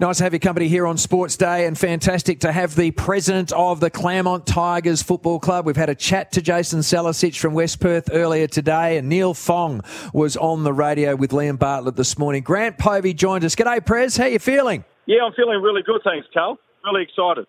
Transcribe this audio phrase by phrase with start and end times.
[0.00, 3.52] Nice to have your company here on Sports Day and fantastic to have the president
[3.52, 5.66] of the Claremont Tigers Football Club.
[5.66, 9.82] We've had a chat to Jason Salicic from West Perth earlier today and Neil Fong
[10.14, 12.42] was on the radio with Liam Bartlett this morning.
[12.42, 13.54] Grant Povey joined us.
[13.54, 14.16] G'day, Prez.
[14.16, 14.86] How you feeling?
[15.04, 16.58] Yeah, I'm feeling really good, thanks, Carl.
[16.82, 17.46] Really excited.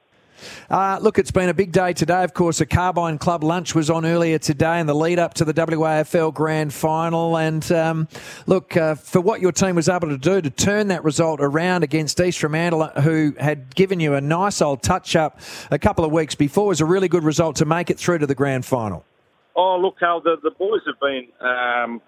[0.69, 2.23] Uh, look, it's been a big day today.
[2.23, 5.45] Of course, a Carbine Club lunch was on earlier today in the lead up to
[5.45, 7.37] the WAFL Grand Final.
[7.37, 8.07] And um,
[8.47, 11.83] look, uh, for what your team was able to do to turn that result around
[11.83, 15.39] against East Fremantle, who had given you a nice old touch up
[15.69, 18.27] a couple of weeks before, was a really good result to make it through to
[18.27, 19.05] the Grand Final.
[19.55, 22.01] Oh, look, Carl, the, the boys have been um,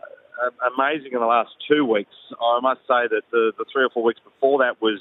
[0.75, 2.13] amazing in the last two weeks.
[2.39, 4.99] I must say that the, the three or four weeks before that was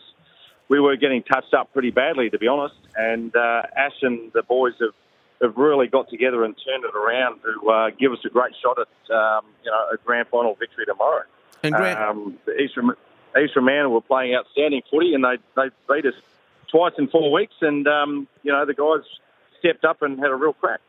[0.73, 2.75] we were getting touched up pretty badly, to be honest.
[2.97, 4.95] And uh, Ash and the boys have,
[5.43, 8.79] have really got together and turned it around to uh, give us a great shot
[8.79, 11.25] at um, you know a grand final victory tomorrow.
[11.63, 12.93] And Grant, um, the Eastern
[13.39, 16.15] Eastern Man were playing outstanding footy, and they they beat us
[16.69, 17.57] twice in four weeks.
[17.61, 19.07] And um, you know the guys
[19.59, 20.81] stepped up and had a real crack.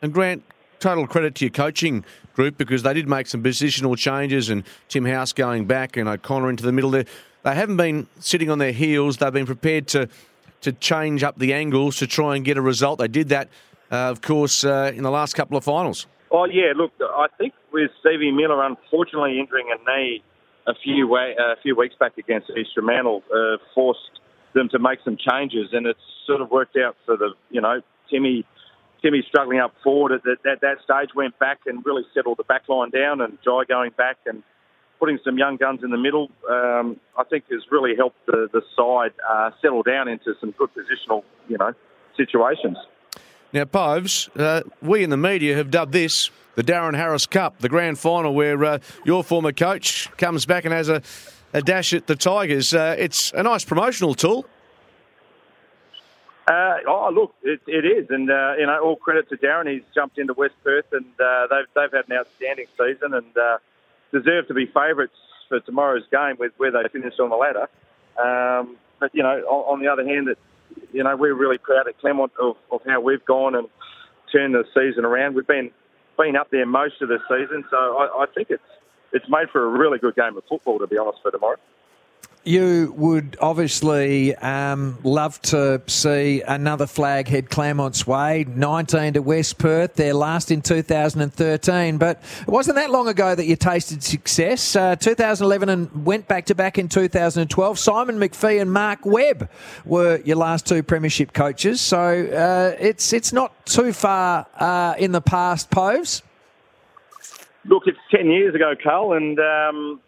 [0.00, 0.44] And Grant,
[0.78, 5.06] total credit to your coaching group because they did make some positional changes, and Tim
[5.06, 7.06] House going back and O'Connor into the middle there
[7.44, 9.18] they haven't been sitting on their heels.
[9.18, 10.08] They've been prepared to
[10.62, 12.98] to change up the angles to try and get a result.
[12.98, 13.48] They did that,
[13.92, 16.06] uh, of course, uh, in the last couple of finals.
[16.30, 20.22] Oh yeah, look, I think with Stevie Miller unfortunately injuring a knee
[20.66, 24.20] a few way, a few weeks back against East Fremantle, uh, forced
[24.54, 27.80] them to make some changes, and it's sort of worked out for the you know
[28.10, 28.44] Timmy.
[29.02, 32.44] Timmy struggling up forward at that, that, that stage went back and really settled the
[32.44, 34.42] back line down, and Jai going back and
[34.98, 38.62] putting some young guns in the middle, um, I think has really helped the, the
[38.76, 41.72] side uh, settle down into some good positional, you know,
[42.16, 42.78] situations.
[43.52, 47.68] Now, Poves, uh, we in the media have dubbed this the Darren Harris Cup, the
[47.68, 51.02] grand final, where uh, your former coach comes back and has a,
[51.52, 52.72] a dash at the Tigers.
[52.72, 54.46] Uh, it's a nice promotional tool.
[56.46, 59.72] Uh, oh, look, it, it is, and uh, you know, all credit to Darren.
[59.72, 63.58] He's jumped into West Perth, and uh, they've they've had an outstanding season, and uh,
[64.14, 65.14] deserve to be favourites
[65.48, 67.68] for tomorrow's game with where they finished on the ladder.
[68.16, 70.38] Um, but you know, on, on, the other hand, that
[70.92, 73.68] you know we're really proud at Claremont of, of how we've gone and
[74.32, 75.34] turned the season around.
[75.34, 75.70] We've been
[76.16, 78.62] been up there most of the season, so I, I think it's
[79.12, 81.56] it's made for a really good game of football, to be honest, for tomorrow.
[82.46, 88.44] You would obviously um, love to see another flag head Claremont's way.
[88.46, 91.96] 19 to West Perth, their last in 2013.
[91.96, 94.76] But it wasn't that long ago that you tasted success.
[94.76, 97.78] Uh, 2011 and went back to back in 2012.
[97.78, 99.48] Simon McPhee and Mark Webb
[99.86, 101.80] were your last two premiership coaches.
[101.80, 106.20] So uh, it's it's not too far uh, in the past, Poves.
[107.64, 109.40] Look, it's 10 years ago, Carl, and.
[109.40, 110.00] Um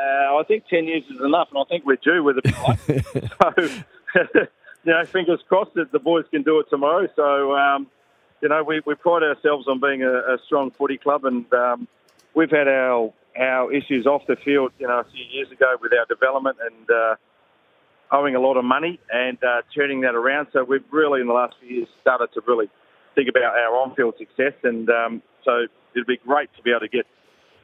[0.00, 2.54] uh, I think 10 years is enough, and I think we're due with it.
[3.42, 3.80] so,
[4.84, 7.08] you know, fingers crossed that the boys can do it tomorrow.
[7.16, 7.86] So, um,
[8.40, 11.88] you know, we, we pride ourselves on being a, a strong footy club, and um,
[12.34, 15.92] we've had our our issues off the field, you know, a few years ago with
[15.92, 17.14] our development and uh,
[18.10, 20.48] owing a lot of money and uh, turning that around.
[20.52, 22.68] So we've really, in the last few years, started to really
[23.14, 26.88] think about our on-field success, and um, so it'd be great to be able to
[26.88, 27.06] get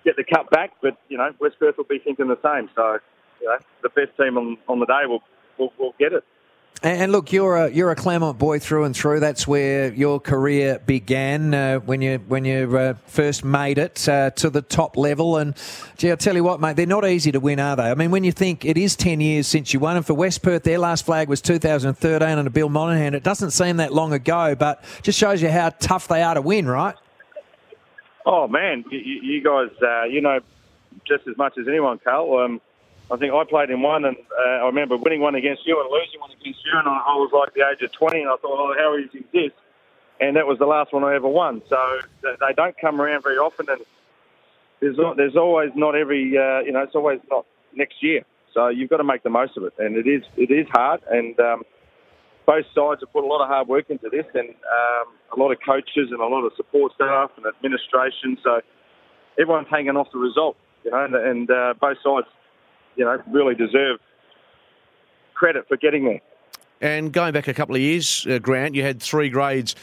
[0.06, 0.72] get the cup back.
[0.81, 2.71] But you know, West Perth will be thinking the same.
[2.75, 2.99] So
[3.43, 5.22] you know, the best team on, on the day will,
[5.59, 6.25] will will get it.
[6.82, 9.20] And look, you're a you're a Claremont boy through and through.
[9.20, 14.31] That's where your career began uh, when you when you uh, first made it uh,
[14.32, 15.38] to the top level.
[15.38, 15.56] And
[15.97, 17.91] gee, I tell you what, mate, they're not easy to win, are they?
[17.91, 20.43] I mean, when you think it is ten years since you won, and for West
[20.43, 23.14] Perth, their last flag was 2013 under Bill Monahan.
[23.14, 26.43] It doesn't seem that long ago, but just shows you how tough they are to
[26.43, 26.94] win, right?
[28.26, 30.40] Oh man, you, you guys, uh, you know
[31.06, 32.38] just as much as anyone, Carl.
[32.38, 32.61] Um,
[33.11, 35.90] I think I played in one, and uh, I remember winning one against you and
[35.90, 38.58] losing one against you, and I, was like the age of 20, and I thought,
[38.58, 39.52] oh, how easy is this?
[40.20, 41.62] And that was the last one I ever won.
[41.69, 43.81] So they don't come around very often, and
[44.81, 48.25] there's not, there's always not every, uh, you know, it's always not next year.
[48.55, 51.02] So you've got to make the most of it, and it is it is hard.
[51.11, 51.62] And um,
[52.46, 55.52] both sides have put a lot of hard work into this, and um, a lot
[55.52, 58.38] of coaches and a lot of support staff and administration.
[58.43, 58.61] So
[59.38, 62.26] everyone's hanging off the result, you know, and, and uh, both sides,
[62.96, 63.99] you know, really deserve
[65.34, 66.20] credit for getting there.
[66.81, 69.75] And going back a couple of years, uh, Grant, you had three grades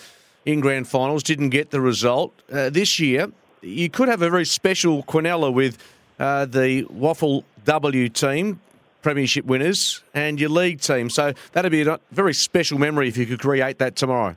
[0.45, 2.33] in grand finals, didn't get the result.
[2.51, 3.31] Uh, this year,
[3.61, 5.77] you could have a very special Quinella with
[6.19, 8.59] uh, the Waffle W team,
[9.01, 11.09] premiership winners, and your league team.
[11.09, 14.35] So that'd be a very special memory if you could create that tomorrow.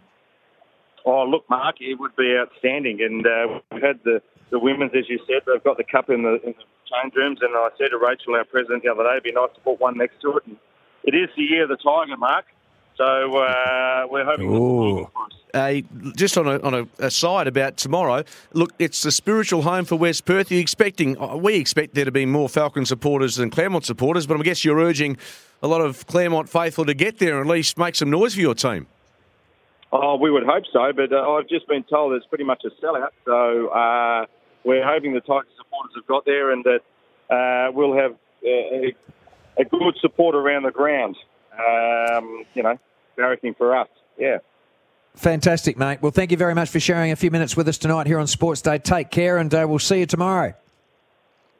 [1.06, 3.00] Oh, look, Mark, it would be outstanding.
[3.00, 4.20] And uh, we've had the,
[4.50, 7.38] the women's, as you said, they've got the cup in the, in the change rooms.
[7.40, 9.80] And I said to Rachel, our president, the other day, it'd be nice to put
[9.80, 10.46] one next to it.
[10.46, 10.56] And
[11.04, 12.46] it is the year of the Tiger, Mark.
[12.96, 14.50] So uh, we're hoping.
[14.50, 15.08] Ooh.
[15.54, 15.74] Uh,
[16.16, 20.24] just on a, on a aside about tomorrow, look, it's the spiritual home for West
[20.24, 20.50] Perth.
[20.50, 21.20] Are you expecting?
[21.20, 24.64] Uh, we expect there to be more Falcon supporters than Claremont supporters, but I guess
[24.64, 25.18] you're urging
[25.62, 28.40] a lot of Claremont faithful to get there and at least make some noise for
[28.40, 28.86] your team.
[30.02, 32.84] Oh, we would hope so, but uh, I've just been told it's pretty much a
[32.84, 33.10] sellout.
[33.24, 34.26] So uh,
[34.64, 36.80] we're hoping the Tigers supporters have got there and that
[37.34, 38.14] uh, we'll have
[38.44, 38.94] a,
[39.58, 41.16] a good support around the ground
[41.58, 42.78] um, you know,
[43.18, 43.88] barracking for us.
[44.18, 44.38] Yeah.
[45.14, 46.02] Fantastic, mate.
[46.02, 48.26] Well, thank you very much for sharing a few minutes with us tonight here on
[48.26, 48.78] Sports Day.
[48.78, 50.52] Take care, and uh, we'll see you tomorrow.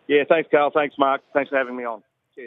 [0.09, 0.71] Yeah, thanks, Carl.
[0.75, 1.23] Thanks, Mark.
[1.33, 2.03] Thanks for having me on.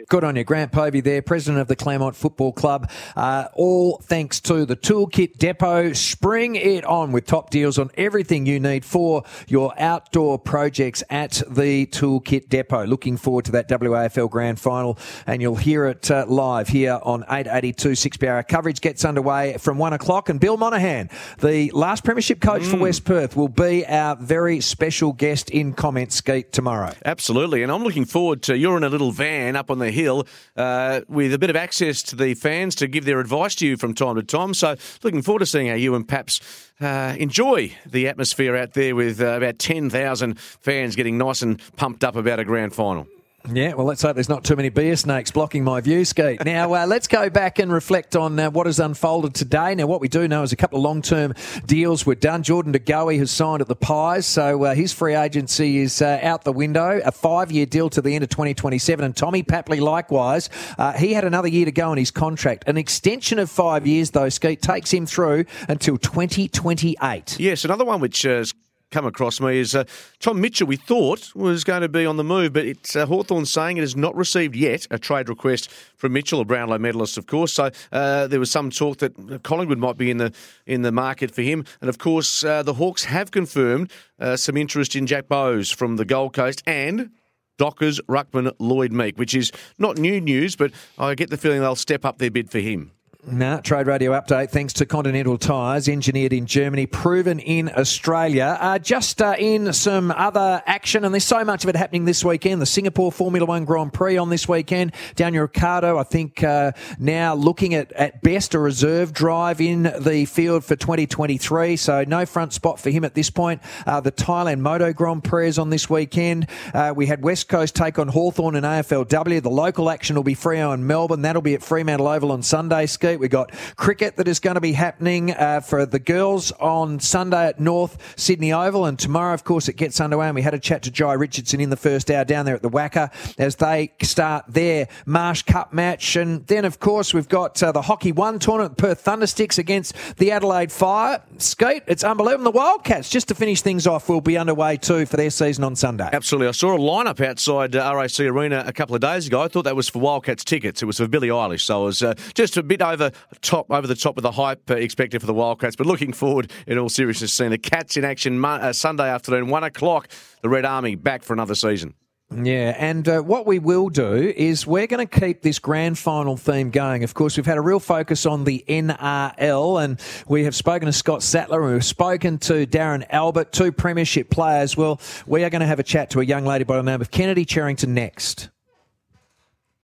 [0.08, 0.44] Good on you.
[0.44, 2.88] Grant Povey there, president of the Claremont Football Club.
[3.16, 5.94] Uh, all thanks to the Toolkit Depot.
[5.94, 11.42] Spring it on with top deals on everything you need for your outdoor projects at
[11.48, 12.86] the Toolkit Depot.
[12.86, 14.96] Looking forward to that WAFL Grand Final,
[15.26, 18.46] and you'll hear it uh, live here on 882 6PR.
[18.46, 21.10] Coverage gets underway from 1 o'clock, and Bill Monahan,
[21.40, 22.70] the last Premiership coach mm.
[22.70, 26.94] for West Perth, will be our very special guest in Comment Skeet tomorrow.
[27.04, 30.26] Absolutely, and I'm looking forward to you're in a little van up on the hill
[30.56, 33.76] uh, with a bit of access to the fans to give their advice to you
[33.76, 34.54] from time to time.
[34.54, 36.40] So, looking forward to seeing how you and Paps
[36.80, 42.04] uh, enjoy the atmosphere out there with uh, about 10,000 fans getting nice and pumped
[42.04, 43.06] up about a grand final.
[43.52, 46.44] Yeah, well, let's hope there's not too many beer snakes blocking my view, Skeet.
[46.44, 49.74] Now, uh, let's go back and reflect on uh, what has unfolded today.
[49.74, 51.34] Now, what we do know is a couple of long term
[51.66, 52.42] deals were done.
[52.42, 56.20] Jordan De Goey has signed at the Pies, so uh, his free agency is uh,
[56.22, 57.00] out the window.
[57.04, 59.04] A five year deal to the end of 2027.
[59.04, 60.48] And Tommy Papley, likewise,
[60.78, 62.64] uh, he had another year to go in his contract.
[62.66, 67.40] An extension of five years, though, Skeet, takes him through until 2028.
[67.40, 68.54] Yes, another one which has
[68.90, 69.84] come across me is uh,
[70.18, 73.46] Tom Mitchell, we thought was going to be on the move, but it's uh, Hawthorn
[73.46, 77.26] saying it has not received yet a trade request from Mitchell, a Brownlow medalist, of
[77.26, 77.52] course.
[77.52, 80.32] So uh, there was some talk that Collingwood might be in the
[80.66, 81.64] in the market for him.
[81.80, 85.96] And of course, uh, the Hawks have confirmed uh, some interest in Jack Bowes from
[85.96, 87.10] the Gold Coast and
[87.58, 91.76] Dockers, Ruckman, Lloyd Meek, which is not new news, but I get the feeling they'll
[91.76, 92.92] step up their bid for him.
[93.26, 98.56] Nah, trade radio update thanks to Continental Tires, engineered in Germany, proven in Australia.
[98.58, 102.24] Uh, just uh, in some other action, and there's so much of it happening this
[102.24, 102.62] weekend.
[102.62, 104.94] The Singapore Formula One Grand Prix on this weekend.
[105.16, 110.24] Daniel Ricciardo, I think, uh, now looking at at best a reserve drive in the
[110.24, 111.76] field for 2023.
[111.76, 113.60] So no front spot for him at this point.
[113.86, 116.46] Uh, the Thailand Moto Grand Prix is on this weekend.
[116.72, 119.42] Uh, we had West Coast take on Hawthorn and AFLW.
[119.42, 121.20] The local action will be Freo and Melbourne.
[121.20, 122.86] That'll be at Fremantle Oval on Sunday.
[122.86, 127.00] Ski We've got cricket that is going to be happening uh, for the girls on
[127.00, 128.86] Sunday at North Sydney Oval.
[128.86, 130.26] And tomorrow, of course, it gets underway.
[130.26, 132.62] And we had a chat to Jhye Richardson in the first hour down there at
[132.62, 136.16] the WACA as they start their Marsh Cup match.
[136.16, 140.30] And then, of course, we've got uh, the Hockey One tournament, Perth Thundersticks against the
[140.30, 141.22] Adelaide Fire.
[141.38, 142.44] Skate, it's unbelievable.
[142.44, 145.76] The Wildcats, just to finish things off, will be underway too for their season on
[145.76, 146.08] Sunday.
[146.12, 146.48] Absolutely.
[146.48, 149.42] I saw a lineup outside uh, RAC Arena a couple of days ago.
[149.42, 150.82] I thought that was for Wildcats tickets.
[150.82, 151.62] It was for Billie Eilish.
[151.62, 154.32] So it was uh, just a bit over over top over the top of the
[154.32, 155.76] hype uh, expected for the Wildcats.
[155.76, 159.64] But looking forward, in all seriousness, seeing the Cats in action uh, Sunday afternoon, one
[159.64, 160.08] o'clock.
[160.42, 161.94] The Red Army back for another season.
[162.32, 166.36] Yeah, and uh, what we will do is we're going to keep this grand final
[166.36, 167.02] theme going.
[167.02, 170.92] Of course, we've had a real focus on the NRL, and we have spoken to
[170.92, 174.76] Scott Sattler, and we've spoken to Darren Albert, two premiership players.
[174.76, 177.00] Well, we are going to have a chat to a young lady by the name
[177.00, 178.48] of Kennedy Cherrington next.